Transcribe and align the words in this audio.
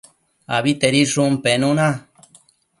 Abitedishun 0.57 1.31
penuna 1.43 1.87